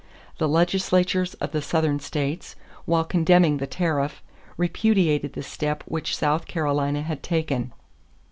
[0.39, 2.55] The legislatures of the Southern states,
[2.85, 4.23] while condemning the tariff,
[4.57, 7.71] repudiated the step which South Carolina had taken.